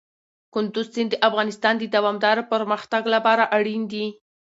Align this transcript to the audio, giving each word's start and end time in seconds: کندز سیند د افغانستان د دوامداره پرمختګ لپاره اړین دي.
کندز 0.53 0.85
سیند 0.93 1.09
د 1.19 1.21
افغانستان 1.29 1.73
د 1.79 1.83
دوامداره 1.95 2.43
پرمختګ 2.53 3.03
لپاره 3.15 3.43
اړین 3.57 3.81
دي. 3.91 4.05